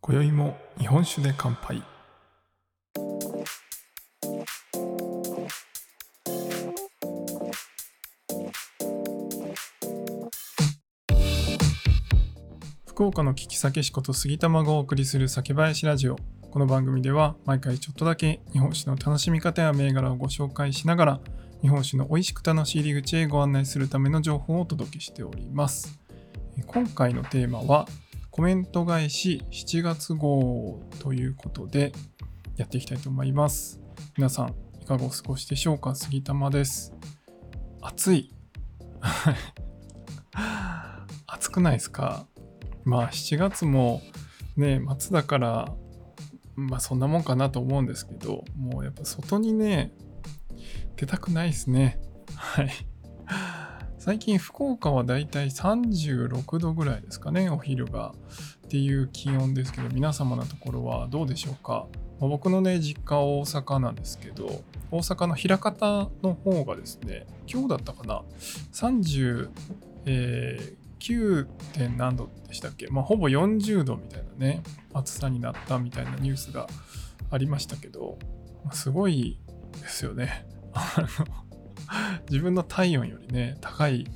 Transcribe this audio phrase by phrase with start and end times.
[0.00, 1.91] 今宵も日本酒で乾杯。
[13.02, 16.16] 福岡の聞き酒師こと杉玉がお送りする酒林ラジオ
[16.52, 21.20] この番組では毎回ちょっとだけ日本酒の楽しみ方や銘柄をご紹介しながら
[21.62, 25.98] 日本酒の美味しく楽しい入り口へご案内するための情報をお届けしております
[26.64, 27.88] 今回のテーマは
[28.30, 31.92] コメント返し7月号ということで
[32.56, 33.80] やっていきたいと思います。
[34.16, 35.96] 皆さん、いかがお過ごしでしょうか？
[35.96, 36.94] 杉玉です。
[37.80, 38.32] 暑い。
[41.26, 42.26] 暑くないですか？
[42.84, 44.02] まあ7月も
[44.56, 45.72] ね、末だから、
[46.54, 49.92] まあそんなもんかなと思うんですけど、もうやっぱ外にね、
[50.96, 51.98] 出たくないですね。
[52.36, 52.70] はい。
[53.98, 58.14] 最近福岡はだいたい36度ぐらいですかね、お昼が。
[58.66, 61.86] っていう気温ですけど、皆様のところはどうでしょうか？
[62.20, 68.22] ま僕のね、実家は大阪なんですけど、大阪の枚方の方がですね、今日だったかな
[68.72, 69.50] ？30、
[71.02, 71.46] 9.
[71.72, 74.62] 点何度でしたっけ、まあ、ほぼ40度みたいなね、
[74.94, 76.68] 暑さになったみたいなニュースが
[77.30, 78.18] ありましたけど、
[78.64, 79.40] まあすごい
[79.80, 80.46] ですよね。
[82.30, 84.06] 自分の体温よりね、高い、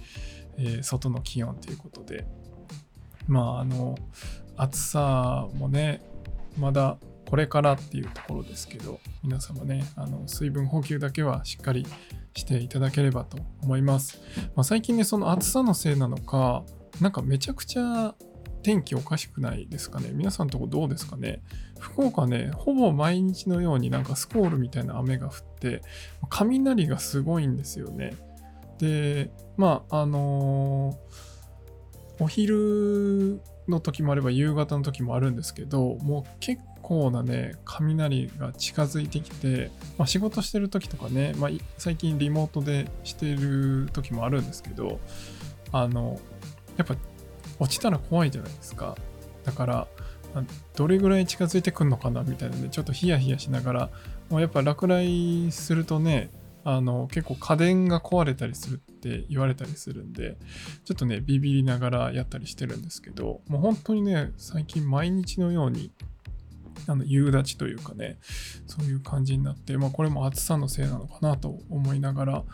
[0.58, 2.24] えー外の気温ということで、
[3.26, 3.96] まあ、あの、
[4.56, 6.02] 暑さもね、
[6.56, 11.84] まだこれからっていうところですけど、皆様ね、あの水分補給だけはしっかり
[12.36, 14.20] していただければと思います。
[14.54, 16.62] まあ、最近ね、その暑さのせいなのか、
[17.00, 18.14] なんかめちゃくちゃ
[18.62, 20.10] 天気おかしくないですかね？
[20.12, 21.42] 皆さんのとこどうですかね？
[21.78, 25.82] 福岡ね、ほぼ毎日のようになんかスコールみたいな雨が降って、
[26.28, 28.14] 雷がすごいんですよね。
[28.78, 31.36] で、まあ、あのー
[32.18, 45.00] お昼の時もあれば夕方の時もあるんですけど、もう結構なね、雷が近づいてきて、まあ、仕事してる時とかね、まあ、最近リモートでしてる時もあるんですけど、
[45.72, 46.20] あの、
[46.76, 46.94] やっぱ
[47.58, 48.96] 落ちたら怖いじゃないですか。
[49.42, 49.88] だから、
[50.76, 53.90] どれぐらい近づいてくるのかなみたいなね、ちょっとヒヤヒヤしながら、
[54.30, 56.30] もうやっぱ落雷するとね、
[56.62, 60.36] あの結構家電が壊れたりするって言われたりするんで、
[60.84, 65.90] ちょっとね、ビビりながらやったりしてるんですけど、もう本当にね、最近毎日のように、
[66.86, 68.18] あの夕立というかね、
[68.66, 72.44] そういう感じになって、まあこれも暑さのせいなのかなと思いながら、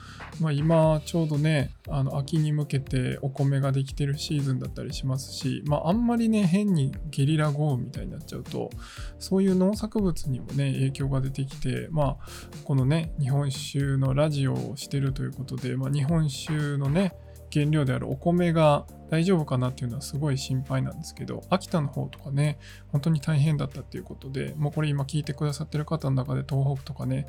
[0.41, 8.71] まあ今ちょうどね、あの秋に向けてお米ができてるシーズンだったりしますし、まああんまりね、変にゲリラ豪雨みたいになっちゃうと、
[9.19, 12.17] そういう農作物にもね、影響が出てきて、まあ
[12.65, 17.15] このね、日本酒のラジオをしてるということで、まあ日本酒のね、
[17.53, 22.59] 原料であるお米が大丈夫かなっていうのはすごい心配なんですけど、秋田の方とかね、
[22.89, 27.29] 本当に大変だったっていうことで、もうこれ今聞いてくださってる方の中で東北とかね、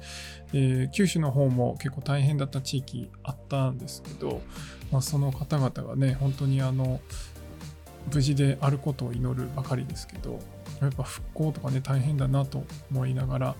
[0.53, 4.41] えー九州の方も結構大変だった地域あったんですけど、
[4.91, 7.01] まあ、その方々がね、本当にあの、
[8.13, 10.39] 無事であることを祈るばかりですけど、
[10.79, 13.55] やっぱ復興とかね、大変だなと思いながら、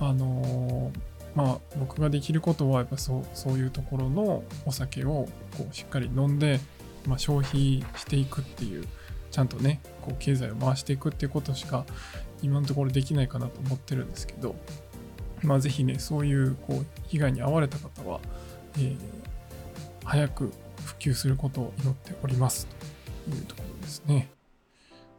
[0.00, 6.60] あのーまあ僕ができることはやっぱそうそういうところのお酒をこうしっかり飲んで、
[7.06, 8.86] まあ、消費していくっていう
[9.30, 11.84] ちゃんとねこう経済を回していくっていうことしか
[12.42, 14.54] 今のところできないかなと思ってるんですけど
[15.42, 18.20] まあぜひねそういうこう被害に遭われた方は、
[18.76, 19.24] えー
[20.04, 20.52] 早く
[20.84, 22.66] 普及することを祈っております
[23.26, 24.28] というところですね。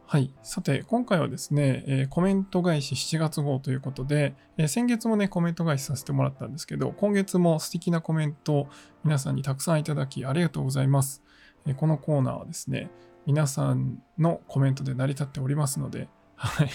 [0.07, 0.31] はい。
[0.43, 8.67] さて、今回はですね、えーコメント返し7月号ということで、えー先月もね、コメント返しさせてもらったんですけど、今月も素敵なコメントを
[9.03, 11.23] 皆さんにたくさんいただきありがとうございます。
[11.65, 12.91] えーこのコーナーはですね、
[13.25, 16.69] 皆さんのコメントで成り立っておりますので、はい。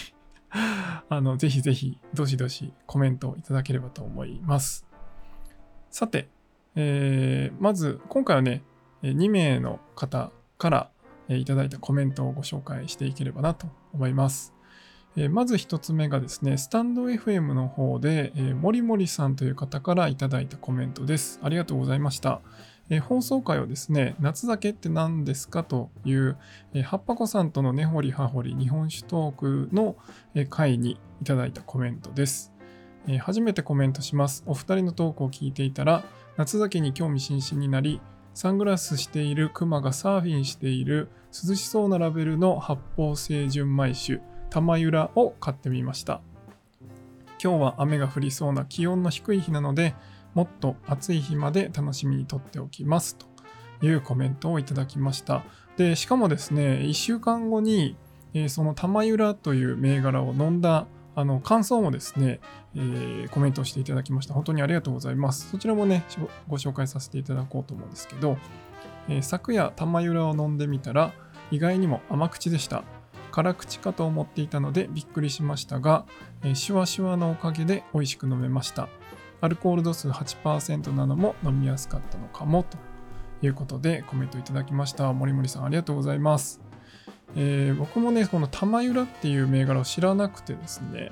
[1.07, 4.85] あの、ぜひぜひ、どしどしコメントをいただければと思います。
[5.89, 6.27] さて、
[6.75, 8.61] えーまず、今回はね、
[9.03, 10.91] 2名の方から、
[11.37, 14.53] いただいたコメントをご紹介していければなと思います。
[15.17, 21.39] えーまず一つ目がですね、スタンド FM の方で、えー、もりもりさんという方からいただいたコメントです。
[21.43, 22.41] ありがとうございました。
[22.89, 26.37] えー放送回をですね、夏酒って何ですかという、
[26.73, 29.97] えー、はっぱこさんとの根掘り葉掘り日本酒トークの、
[30.33, 32.53] え回にいただいたコメントです。
[33.07, 34.43] えー初めてコメントします。
[34.45, 36.05] お二人のトークを聞いていたら、
[36.37, 37.99] 夏酒に興味津々になり、
[38.33, 46.21] サングラスしているクマがサーフィンしている涼しそうなラベルの発泡性純米酒玉ゆらを買ってみました。
[47.43, 49.95] 今日は雨が降りそうな気温の低い日なので
[50.33, 53.17] もっと暑い日まで楽しみにとっておきます。
[53.17, 53.25] と
[53.85, 55.43] いうコメントをいただきました。
[55.77, 57.97] でしかもですね1週間後に、
[58.33, 62.39] え、その玉ゆらという銘柄を飲んだあの感想もですね、
[62.75, 64.33] えー、コメントをしていただきました。
[64.33, 65.49] 本当にありがとうございます。
[65.49, 66.03] そちらもね、
[66.47, 68.37] ご紹介させていただこうと思うんですけど、
[69.09, 71.13] えー、昨夜、玉ゆらを飲んでみたら、
[71.51, 72.83] 意外にも甘口でした。
[73.31, 76.05] 辛口かと思っていたのでびっくりしましたが、
[76.43, 78.89] えー、シュワシュワのおかげで美味しく飲めました。
[79.39, 82.77] アルコール度数8%なのも飲みやすかったのかもと
[83.41, 85.11] いうことでコメントいただきました。
[85.13, 86.61] 森森さんありがとうございます。
[87.35, 91.11] えー、僕もね、この玉ゆらっていう銘柄を知らなくてですね、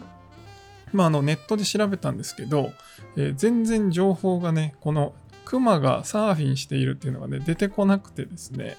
[0.93, 2.71] まあ、あのネットで調べたんですけど、
[3.15, 5.13] えー、全然情報がね、この
[5.45, 8.77] クマがサーフィンしているっていうのがね、出てこなくてですね、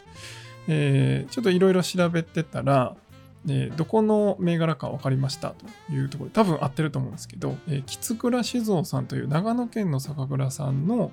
[0.68, 2.94] えー、ちょっといろいろ調べてたら、
[3.48, 11.10] えー、どこの銘柄か分かりましたというところで、多分合ってると思うんですけど、えー、吉倉酒造さんという長野県の酒蔵さんの、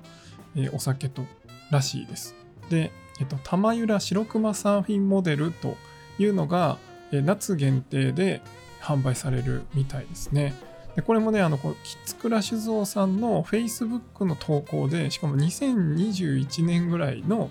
[0.54, 1.24] えー、お酒と
[1.70, 2.34] らしいです。
[2.70, 5.76] で、えっと、玉ゆら白熊サーフィンモデルと
[6.18, 6.78] いうのが、
[7.10, 8.42] え夏限定で
[8.80, 10.54] 販売されるみたいですね。
[10.98, 17.50] でこれもね、あの、こキツクラ酒造さんの Facebook の投稿で、しかも2021年ぐらいの、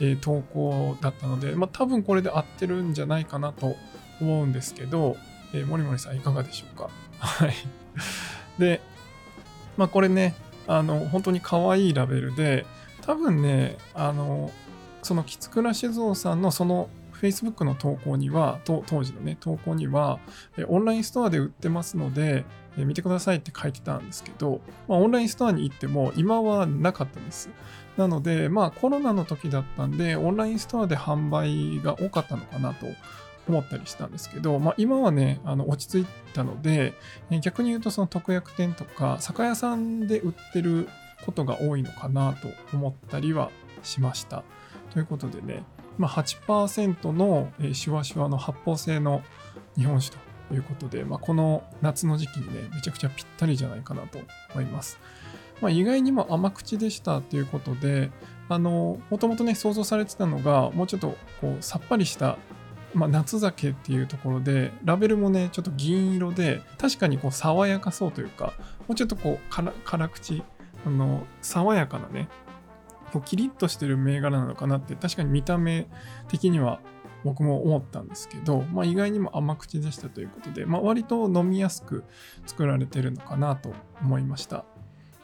[0.00, 3.76] えー、投稿だったので、まあ、多分これで合ってるんじゃないかなと
[4.18, 5.18] 思うんですけど、
[5.52, 6.88] えー、森森さんいかがでしょうか？
[7.20, 7.54] はい。
[8.58, 8.80] で、
[9.76, 10.34] まあこれね、
[10.66, 12.64] あの、本当に可愛いラベルで、
[13.02, 14.50] 多分ね、あの、
[15.02, 16.88] そのキツクラ酒造さんのその
[17.20, 20.18] Facebook の投稿には、当時のね、投稿には、
[20.68, 22.44] オンラインストアで売ってますので、
[22.76, 27.48] 見てくださいって書いてたんですけど、まあ、オンラインストアに行っても今はなかったんです。
[27.96, 32.86] なので、まあコロナの時だったんで、オンラインストアで販売が多かったのかなと
[33.48, 36.92] 思ったりしたんですけど、まあ、今はね、あの落ち着いたので、
[37.40, 40.88] 逆に言うとその特約店とか酒屋さんで売ってる
[41.24, 43.50] ことが多いのかなと思ったりは
[43.82, 44.44] しました。
[44.92, 45.62] ということでね、
[45.98, 49.22] まあ、8%のシュワシュワの発泡性の
[49.76, 50.16] 日本酒
[50.48, 54.18] ということで、まあ、この夏の時期にね、めちゃくちゃぴったりじゃないかなと
[54.54, 54.98] 思います。
[55.60, 58.10] まあ、意外にも甘口でしたということで、
[58.48, 62.38] あの、もともとね、想像されてたのが、もうちょっとこうさっぱりした、
[62.94, 68.52] まあ、夏酒っていうところで、ラベルもね、ちょっと銀色で、確かにこう爽やかそうというか、
[68.86, 70.42] もうちょっとこう辛辛口、
[70.86, 72.28] あの、爽やかなね、
[73.12, 75.86] こうキリッとしてる銘柄なのかなって確かに見た目
[76.28, 76.80] 的には
[77.24, 82.04] 僕も思ったんですけど、まあ、意外にも甘口でしたということで、まあ、割と飲みやすく
[82.46, 84.64] 作られてるのかなと思いました。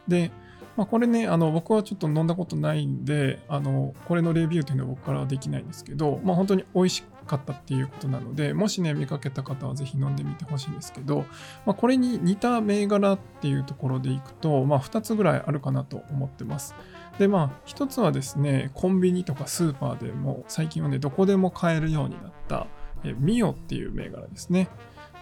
[0.09, 0.33] で、
[0.77, 11.27] まあ、これね、あの僕はちょっと飲んだことないんで、あのこれのレビューというのは僕からはできないんですけど、まあ、本当に美味しかったっていうことなので、もしね、見かけた方はぜひ飲んでみてほしいんですけど、
[11.67, 16.75] まあ、これに似た銘柄っていうところでいくと、まあ、2つぐらいあるかなと思ってます。
[17.19, 22.67] で、まあ、一つはですね、コンビニとかスーパーでも最近はね、どこでも買えるようになった、
[23.05, 24.69] えミオっていう銘柄ですね。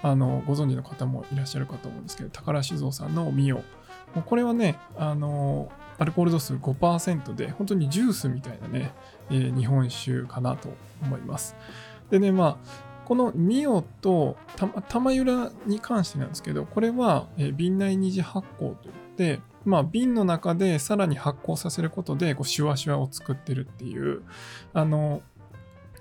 [0.02, 3.62] あの、ご存知の方もいらっしゃるかと思うんですけど、宝酒造さんのミオ。
[4.27, 8.93] これはね、あの、アルコール度数5%で、本当にジュースみたいなね、
[9.31, 10.69] えー、日本酒かなと
[11.03, 11.57] 思います。
[12.11, 14.37] でね、まあ、このミオと
[14.89, 24.23] 玉ゆらに関してなんですけど、これは、えー、瓶内二次発酵といって、まあ、瓶の中でさらに発酵させることでこうシュワシュワを作ってるっていう
[24.73, 25.23] あの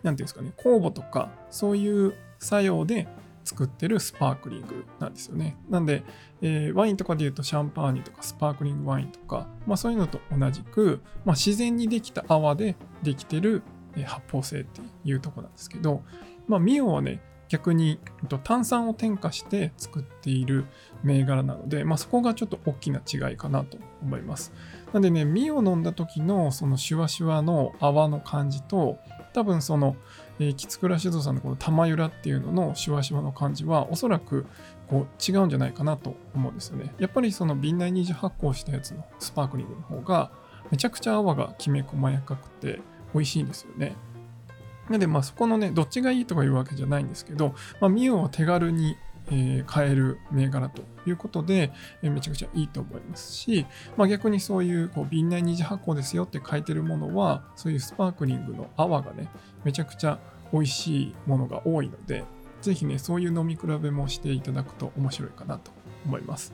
[0.03, 3.07] 何ていうんですかね酵母とかそういう作用で
[3.49, 5.57] 作ってるスパークリングなんですよね。
[5.69, 6.03] なんで、
[6.41, 13.63] えー、ワインとかで言うとシャンパーニュとかスパークリングワインとか、まあ、そういうのと同じく、まあ、自然にできた泡でできてる、
[14.05, 16.03] 発泡性っていうとこなんですけど、
[16.47, 17.99] まあ、ミオはね、逆に
[18.43, 20.65] 炭酸を添加して作っている
[21.01, 24.53] 銘柄なので、まあ、そこがちょっと大きな違いかなと思います。
[24.93, 28.99] なんでね、ミを飲んだ時のそのシュワシュワの泡の感じと、
[29.33, 29.95] 多分その、
[30.39, 34.45] えー、キツクラ酒造さんのこの玉ゆらっていうののシワシワの感じは、おそらく
[34.87, 36.93] こう違うんじゃないかなと思うんですよね。
[36.97, 40.31] やっぱりその瓶内二次発酵したやつのスパークリングの方が、
[40.71, 42.79] めちゃくちゃ泡がきめ細やかくて
[43.13, 43.95] 美味しいんですよね。
[44.87, 48.97] なので、まあそこのね、どっちがいいとかいうわけじゃないんですけど、まあ、ミオは手軽に
[49.31, 51.71] えー、買える銘柄ということで、
[52.01, 53.65] え、めちゃくちゃいいと思いますし、
[53.97, 59.29] まあ、逆にそういうこう瓶内二次発酵ですよって書いてるものは、そういうスパークリングの泡がね、
[59.63, 60.19] めちゃくちゃ
[60.51, 62.23] 美味しいものが多いので、
[62.61, 65.71] ぜひね、そういう飲み比べもしていただくと面白いかなと
[66.05, 66.53] 思います。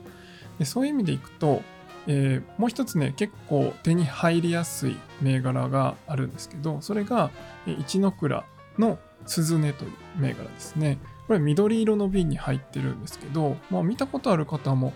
[0.60, 1.62] でそういう意味でいくと、
[2.08, 7.32] えー、もう一つね結構手に入りやすい銘柄があるんですけどそれが
[7.66, 8.46] 一ノ倉
[8.78, 14.94] の鈴音という銘柄ですねこれ緑色の瓶に入ってるんですけど、まあ、見たことある方も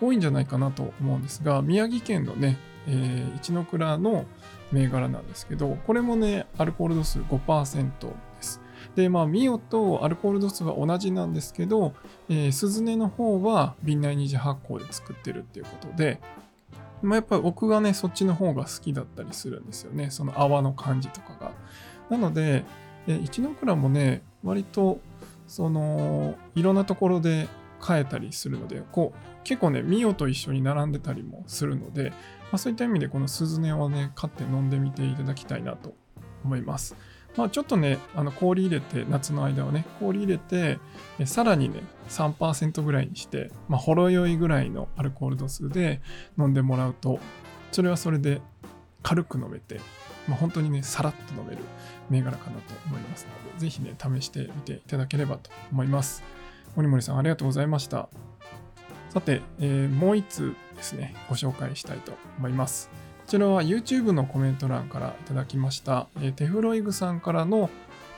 [0.00, 4.26] 多いんじゃないかなと思うんですが宮城県のね、えー、一ノ倉の
[4.72, 8.60] 銘柄なんですけどこれもねアルコール度数5%です
[8.94, 11.94] でまあミオとアルコール度数は同じなんですけど、
[12.28, 16.20] えー、スズネの方は瓶内二次発酵で作ってるっていうことで
[17.02, 20.10] まあ、やっぱり僕がね、そっちの方が好きだったりするんですよね。
[20.10, 21.52] その泡の感じとかが。
[22.10, 22.64] なので、
[23.06, 25.00] 一ノ倉もね、割と、
[25.48, 27.48] その、いろんなところで
[27.80, 32.16] 買えたりするので、こう、結構ね、ミオと一緒に並んでたりもするので、ま
[32.52, 35.94] あ、そういった意味でこのスズネをね、買って飲んでみていただきたいなと
[36.44, 36.96] 思います。
[37.36, 40.78] まあ、ちょっとね、あの氷入れて、夏の間はね、氷入れて、
[41.24, 46.00] さらにね、3%ぐらいにして、まあ、ほろ酔いぐらいのアルコール度数で
[46.38, 47.20] 飲んでもらうと、
[47.70, 48.40] それはそれで
[49.02, 49.80] 軽く飲めて、
[50.26, 51.62] まあ、本当にね、さらっと飲める
[52.10, 56.22] 銘柄かなと思いますので、ぜひね、試してみていただければと思います。
[56.76, 58.08] 森森さん、ありがとうございました。
[59.10, 62.90] さて、えー、もう一つですね、ご紹介したいと思います。
[63.20, 67.68] こちらは YouTube のコメント欄からいただきました、えテフロイグさんからの、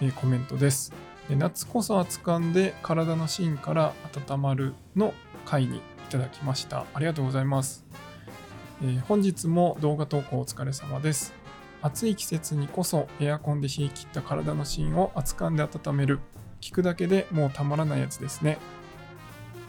[0.00, 0.92] えコメントです。
[1.28, 3.92] 夏こそ熱かんで体の芯から
[4.28, 5.80] 温まるの回にい
[6.11, 6.87] ただきました。
[6.92, 7.85] ありがとうございます。
[8.82, 11.39] えー、本日も動画投稿お疲れ様です。
[11.82, 16.20] 暑い季節にこそエアコンで冷え切った体の芯を熱かんで温める。
[16.60, 18.58] 聞くだけでもうたまらないやつですね。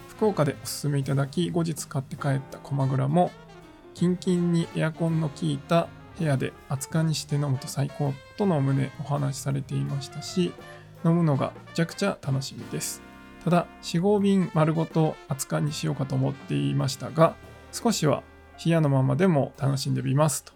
[0.10, 3.32] 福岡でおすすめいただき、後日買って帰ったコマグラも
[3.94, 5.88] キンキンにエアコンの効いた
[6.20, 10.54] 部屋で熱燗にして飲むと最高との旨お話しされていましたし、
[11.04, 13.02] 飲むのがめちゃくちゃ楽しみです。
[13.44, 17.36] ただ、4、5瓶丸ごと熱燗にしようかと思っていましたが、
[17.72, 18.22] 少しは
[18.64, 20.44] 冷やのままでも楽しんでみます。
[20.44, 20.54] と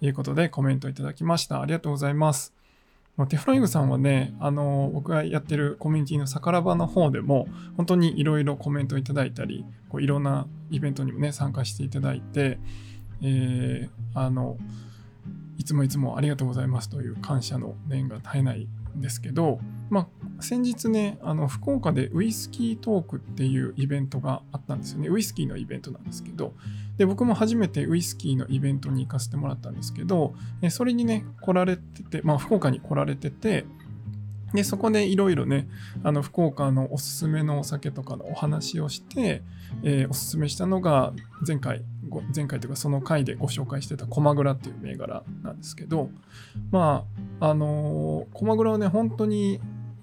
[0.00, 1.60] いうことでコメントいただきました。
[1.60, 2.54] ありがとうございます。
[3.26, 12.60] テフロイグさんはね、あの、僕がやってるコミュニティのさからばの方でも、本当にいろいろコメントいただいたり、こういろんなイベントにもね、参加していただいて、
[13.22, 14.56] えー、あの、
[15.56, 18.68] いつもいつもありがとうございますという感謝の念が絶えないん
[19.00, 25.08] ですけど、まあ、先日ね、あの、福岡でウイスキートークっていうイベントがあったんですよね。
[25.08, 26.54] ウイスキーのイベントなんですけど、
[26.96, 30.34] で、僕も初めてウイスキーのイベントに行かせてもらったんですけど、
[30.70, 33.66] それにね、来られてて、まあ、福岡に来られてて、
[34.54, 35.68] で、そこでいろいろね、
[36.02, 39.42] あの、福岡のおすすめのお酒とかのお話をして、
[39.82, 41.12] えー、おすすめしたのが、
[41.46, 41.82] 前回、
[42.34, 46.10] 前回というかその回でご紹介してたコマグラっていう銘柄なんですけど、
[46.70, 47.04] ま
[47.40, 49.60] あ、あのー、コマグラはね、本当に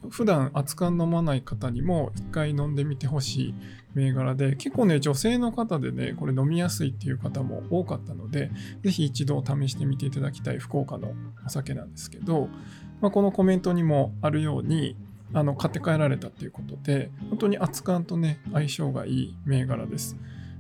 [0.10, 3.54] 普段熱燗飲まない方にも一回飲んでみてほしい
[3.94, 8.52] 銘柄で、結構ね、女性の方でね、これ飲みやすいっていう方も多かったので、
[8.84, 11.14] ぜひ一度試してみていただきたい福岡の
[11.46, 12.50] お酒なんですけど、
[13.02, 14.96] まあ、このコメントにもあるように、
[15.34, 20.18] あの買って帰られたっていうことで、本当に熱燗とね、相性がいい銘柄です。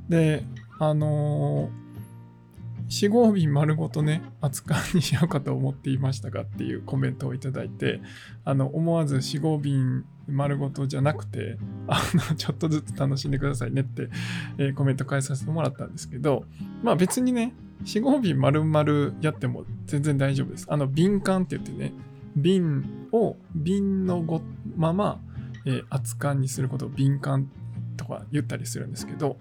[0.09, 0.43] で、
[0.79, 1.85] あのー
[2.89, 8.01] 4合瓶丸ごとね、扱いにしようかと思っていましたがっていうコメントをいただいて、
[8.43, 14.09] あの、思わず4合瓶丸ごとじゃなくて、あの、ちょっとずつ楽しんでくださいねって、
[14.57, 16.45] えー、コメント返させてもらったんですけど、
[16.83, 17.53] まあ別にね、
[17.85, 20.67] 4合瓶丸々やっても全然大丈夫です。
[20.69, 21.91] あの、瓶缶って言ってね、
[22.35, 24.41] 瓶を瓶のご
[24.77, 25.19] まま、
[25.65, 27.49] えー、扱いにすることを瓶缶
[27.97, 29.37] とか言ったりするんですけど、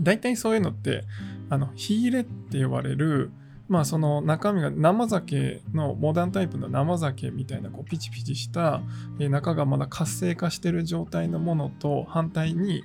[0.00, 1.04] 大体そういうのって、
[1.50, 3.30] あの、火入れって呼ばれる、
[3.68, 8.82] まあその中身が生酒のモダンタイプの生酒みたいなこうピチピチした
[9.18, 12.84] 中がまだ活性化してる状態のものと反対に、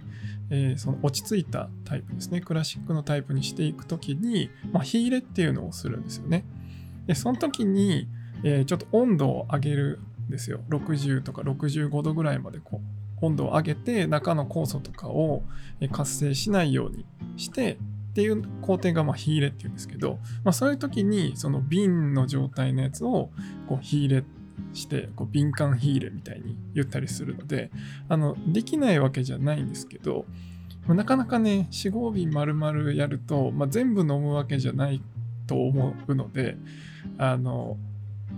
[0.49, 2.39] えー、その落ち着いたタイプですね。
[2.39, 6.45] クラシックのタイプにしていくときに、まあ、火入れっていうのをするんですよね。
[7.05, 8.07] でその時に、
[8.43, 10.61] えー、ちょっと温度を上げるんですよ。
[10.69, 15.43] 60とか65度ぐらいまでこう温度を上げて中の酵素とかを
[15.91, 17.05] 活性しないように
[17.38, 17.77] して
[18.12, 23.29] っていう工程がまあ火入れっていうんですけど、まあ、そういう時にその瓶の状態のやつを
[23.67, 24.24] こう火入れ
[24.74, 27.69] してこう瓶缶火入れみたいに言ったりするので
[28.09, 30.25] あのできないわけじゃないんですけど
[30.88, 35.01] なかなかね4合瓶丸々やると、まあ、全部飲むわけじゃない
[35.45, 36.57] と思うので
[37.17, 37.77] あの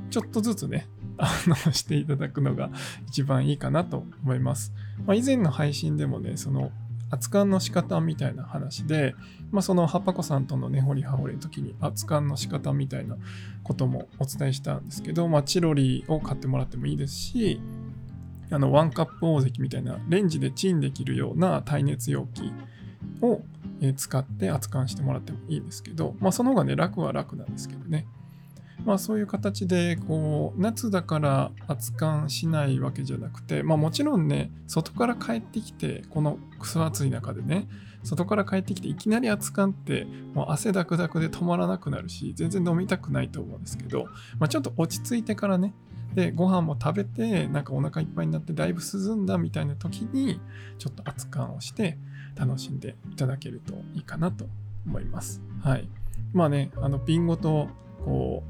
[0.09, 0.87] ちょっとずつね
[1.19, 2.69] あのしていただくのが
[3.07, 4.73] 一番いいかなと思います。
[5.05, 6.71] まあ、以前の配信でもねその
[7.11, 9.15] 熱燗の仕方みたいな話で、
[9.51, 13.17] まあ、そのハッパコさんとの根掘り葉掘りの時に熱燗の仕方みたいな
[13.63, 17.61] こともお伝えしたんですけど、まあ、チロリを買ってもらってもいいですし、
[18.51, 22.51] あのワンカップ大関みたいなレンジでチンできるような耐熱容器
[23.21, 23.41] を、
[23.95, 28.05] 使って熱燗してもらってもいいんですけど、まあ、その方がね、楽は楽なんですけどね。
[28.85, 37.67] まあそういう形で、こう、夏だから熱燗しないわけじゃなくて、まあもちろんね、外から帰ってきて、このクソ暑い中でね、
[38.03, 44.05] 外から帰ってきていきなり熱燗ってもう汗だくだくで止まらなくなるし全然飲みたくないと思うんですけど、
[44.39, 45.73] まあ、ちょっと落ち着いてからね
[46.15, 50.39] でご飯も食べてなんかお腹いっぱいになってだいぶ涼んだみたいな時に
[50.77, 51.97] ちょっと熱燗をして
[52.35, 54.45] 楽しんでいただけるといいかなと
[54.85, 55.41] 思います。
[55.61, 55.89] はい。
[56.33, 57.67] まあねあの瓶ごと
[58.09, 58.43] こ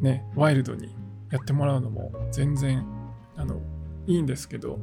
[0.00, 0.94] うねワイルドに
[1.30, 2.86] やってもらうのも全然
[3.36, 3.60] あの
[4.06, 4.78] いいんですけど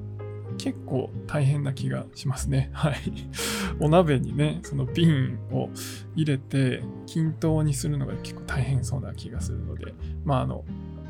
[0.60, 2.70] 結構大変な気がしますね。
[2.74, 2.96] はい。
[3.80, 5.70] お鍋にね、その瓶を
[6.16, 9.94] 入れて均等にするのが結構大変そうな気がするので、
[10.24, 10.64] まあ、あの、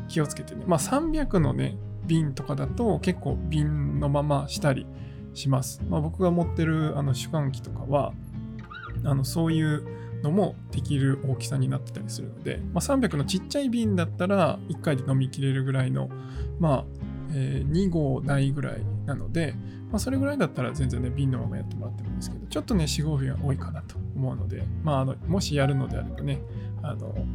[0.07, 0.63] 気をつけてね。
[0.65, 4.88] まあ、300のね、瓶とかだと結構瓶のまましたり
[5.33, 5.83] します。
[5.89, 8.13] まあ、僕が持ってるあの主観機とかは、
[9.03, 9.83] あの、そういう
[10.25, 16.10] のもできる大きさになってたりするので、まあ、300のちっちゃい瓶だったら1回で飲みきれるぐらいの、
[16.60, 16.86] まあ、
[17.32, 19.53] えー、2合ないぐらいなので、
[19.91, 26.41] まあ、それぐらいだったら全然ね、瓶のままやってもらってもいいんですけど、ちょっとね、4、5瓶は多いかなと思うので、まあ、あのもしやるのであればね、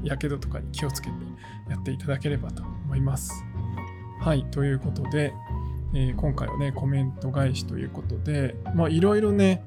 [0.02, 1.14] やけどとかに気をつけて
[1.68, 3.44] やっていただければと思います。
[4.20, 5.32] はい、ということで、
[5.94, 8.56] えー、今回はね、コメント返しということで、
[8.90, 9.64] いろいろね、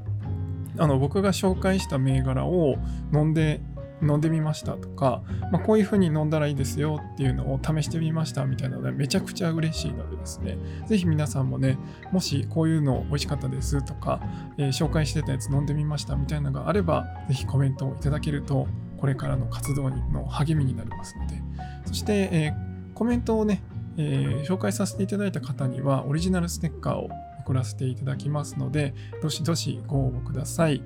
[0.78, 2.76] あの僕が紹介した銘柄を
[3.14, 3.62] 飲んで
[4.02, 11.78] 飲んでみましたとか、まあ、こういう風に飲んだらいいですよっていうのを試してみましたみたいなのでめちゃくちゃ嬉しいのでですね、ぜひ皆さんもね、
[12.12, 14.22] もしこういうの美味しかったですとか、
[14.58, 21.42] えー、紹介してたやつ飲んでみましたみたいなのがあれば、ぜひコメントをいただけると、これからの活動の励みになりますので、
[21.86, 23.64] そして、えー、コメントをね、
[23.98, 27.10] えー、紹介させていただいた方にはオリジナルステッカーを
[27.44, 30.82] 送らせていただきますので、どしどしご応募ください。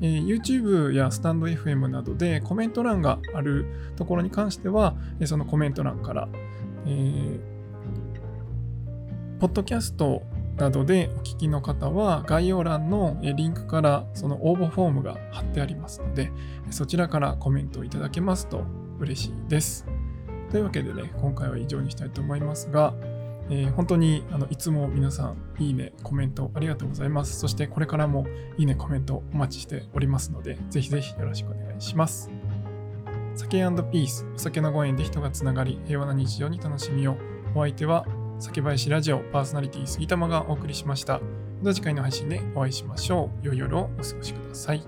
[0.00, 4.94] えー、YouTube やスタンド FM などでコメント欄があるところに関しては、
[5.24, 6.28] そのコメント欄から、
[6.86, 7.40] えー、
[9.38, 10.22] ポッドキャスト
[10.56, 16.32] などでお聞きの方は概要欄のリンクからその応募フォームが貼ってありますので
[16.70, 18.64] そちらからコメントをいただけますと
[18.98, 19.86] 嬉しいです。
[20.50, 22.94] というわけでね今回は以上にしたいと思いますが
[23.48, 27.38] えー、本当にあのいつも皆さんいいね、コメントありがとうございます。
[27.38, 32.30] そしてこれからもいいね、コメントお待ちしておりますので、ぜひぜひよろしくお願いします。
[33.36, 37.16] 酒ピース、お酒のご縁で人がつながり、平和な日常に楽しみを。
[37.54, 38.06] お相手は、
[38.38, 41.20] 酒林ラジオパーソナリティ杉玉がお送りしました。
[41.62, 43.46] また次回の配信でお会いしましょう。
[43.46, 44.82] 良い夜をお過ごしください。